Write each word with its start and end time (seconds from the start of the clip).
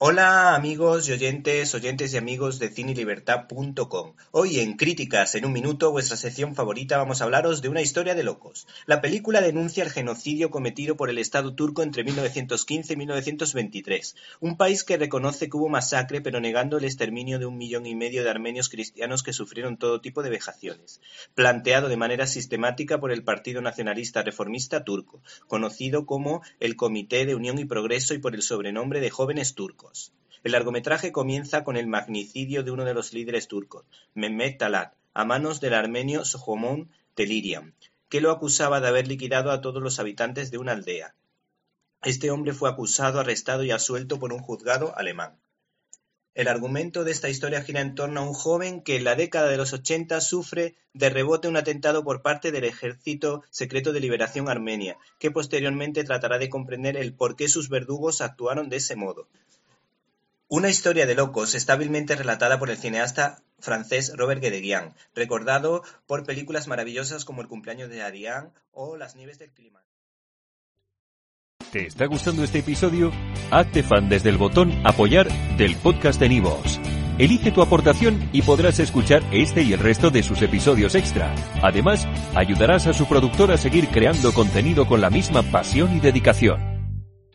Hola 0.00 0.54
amigos 0.54 1.08
y 1.08 1.12
oyentes, 1.12 1.74
oyentes 1.74 2.14
y 2.14 2.18
amigos 2.18 2.60
de 2.60 2.68
cinelibertad.com. 2.68 4.14
Hoy 4.30 4.60
en 4.60 4.76
Críticas 4.76 5.34
en 5.34 5.44
un 5.44 5.52
minuto, 5.52 5.90
vuestra 5.90 6.16
sección 6.16 6.54
favorita, 6.54 6.98
vamos 6.98 7.20
a 7.20 7.24
hablaros 7.24 7.62
de 7.62 7.68
una 7.68 7.82
historia 7.82 8.14
de 8.14 8.22
locos. 8.22 8.68
La 8.86 9.00
película 9.00 9.40
denuncia 9.40 9.82
el 9.82 9.90
genocidio 9.90 10.50
cometido 10.50 10.96
por 10.96 11.10
el 11.10 11.18
Estado 11.18 11.52
turco 11.52 11.82
entre 11.82 12.04
1915 12.04 12.92
y 12.92 12.96
1923, 12.96 14.14
un 14.38 14.56
país 14.56 14.84
que 14.84 14.98
reconoce 14.98 15.50
que 15.50 15.56
hubo 15.56 15.68
masacre 15.68 16.20
pero 16.20 16.38
negando 16.38 16.78
el 16.78 16.84
exterminio 16.84 17.40
de 17.40 17.46
un 17.46 17.58
millón 17.58 17.84
y 17.84 17.96
medio 17.96 18.22
de 18.22 18.30
armenios 18.30 18.68
cristianos 18.68 19.24
que 19.24 19.32
sufrieron 19.32 19.78
todo 19.78 20.00
tipo 20.00 20.22
de 20.22 20.30
vejaciones, 20.30 21.00
planteado 21.34 21.88
de 21.88 21.96
manera 21.96 22.28
sistemática 22.28 23.00
por 23.00 23.10
el 23.10 23.24
Partido 23.24 23.62
Nacionalista 23.62 24.22
Reformista 24.22 24.84
Turco, 24.84 25.24
conocido 25.48 26.06
como 26.06 26.42
el 26.60 26.76
Comité 26.76 27.26
de 27.26 27.34
Unión 27.34 27.58
y 27.58 27.64
Progreso 27.64 28.14
y 28.14 28.18
por 28.18 28.36
el 28.36 28.42
sobrenombre 28.42 29.00
de 29.00 29.10
Jóvenes 29.10 29.56
Turcos. 29.56 29.87
El 30.44 30.52
largometraje 30.52 31.12
comienza 31.12 31.64
con 31.64 31.76
el 31.76 31.86
magnicidio 31.86 32.62
de 32.62 32.70
uno 32.70 32.84
de 32.84 32.94
los 32.94 33.12
líderes 33.12 33.48
turcos, 33.48 33.84
Mehmet 34.14 34.58
Talat, 34.58 34.94
a 35.14 35.24
manos 35.24 35.60
del 35.60 35.74
armenio 35.74 36.24
Soghomon 36.24 36.90
Telirian, 37.14 37.74
que 38.08 38.20
lo 38.20 38.30
acusaba 38.30 38.80
de 38.80 38.88
haber 38.88 39.08
liquidado 39.08 39.50
a 39.50 39.60
todos 39.60 39.82
los 39.82 39.98
habitantes 39.98 40.50
de 40.50 40.58
una 40.58 40.72
aldea. 40.72 41.14
Este 42.02 42.30
hombre 42.30 42.52
fue 42.52 42.70
acusado, 42.70 43.18
arrestado 43.18 43.64
y 43.64 43.72
absuelto 43.72 44.20
por 44.20 44.32
un 44.32 44.38
juzgado 44.38 44.96
alemán. 44.96 45.40
El 46.34 46.46
argumento 46.46 47.02
de 47.02 47.10
esta 47.10 47.28
historia 47.28 47.62
gira 47.62 47.80
en 47.80 47.96
torno 47.96 48.20
a 48.20 48.22
un 48.22 48.32
joven 48.32 48.80
que 48.82 48.94
en 48.94 49.02
la 49.02 49.16
década 49.16 49.48
de 49.48 49.56
los 49.56 49.72
ochenta 49.72 50.20
sufre 50.20 50.76
de 50.92 51.10
rebote 51.10 51.48
un 51.48 51.56
atentado 51.56 52.04
por 52.04 52.22
parte 52.22 52.52
del 52.52 52.62
Ejército 52.62 53.42
Secreto 53.50 53.92
de 53.92 53.98
Liberación 53.98 54.48
Armenia, 54.48 54.96
que 55.18 55.32
posteriormente 55.32 56.04
tratará 56.04 56.38
de 56.38 56.48
comprender 56.48 56.96
el 56.96 57.12
por 57.12 57.34
qué 57.34 57.48
sus 57.48 57.68
verdugos 57.68 58.20
actuaron 58.20 58.68
de 58.68 58.76
ese 58.76 58.94
modo. 58.94 59.26
Una 60.50 60.70
historia 60.70 61.04
de 61.04 61.14
locos 61.14 61.54
está 61.54 61.74
hábilmente 61.74 62.16
relatada 62.16 62.58
por 62.58 62.70
el 62.70 62.78
cineasta 62.78 63.42
francés 63.58 64.12
Robert 64.16 64.40
Guédiguian, 64.40 64.94
recordado 65.14 65.82
por 66.06 66.24
películas 66.24 66.68
maravillosas 66.68 67.26
como 67.26 67.42
El 67.42 67.48
cumpleaños 67.48 67.90
de 67.90 68.00
Ariane 68.00 68.48
o 68.72 68.96
Las 68.96 69.14
nieves 69.14 69.38
del 69.38 69.50
clima. 69.50 69.84
¿Te 71.70 71.86
está 71.86 72.06
gustando 72.06 72.42
este 72.44 72.60
episodio? 72.60 73.12
Hazte 73.50 73.82
fan 73.82 74.08
desde 74.08 74.30
el 74.30 74.38
botón 74.38 74.72
Apoyar 74.86 75.28
del 75.58 75.76
podcast 75.76 76.18
de 76.18 76.30
Nivos. 76.30 76.80
Elige 77.18 77.52
tu 77.52 77.60
aportación 77.60 78.30
y 78.32 78.40
podrás 78.40 78.78
escuchar 78.78 79.22
este 79.30 79.60
y 79.60 79.74
el 79.74 79.80
resto 79.80 80.08
de 80.08 80.22
sus 80.22 80.40
episodios 80.40 80.94
extra. 80.94 81.34
Además, 81.62 82.06
ayudarás 82.34 82.86
a 82.86 82.94
su 82.94 83.06
productor 83.06 83.52
a 83.52 83.58
seguir 83.58 83.88
creando 83.88 84.32
contenido 84.32 84.86
con 84.86 85.02
la 85.02 85.10
misma 85.10 85.42
pasión 85.42 85.94
y 85.94 86.00
dedicación. 86.00 86.67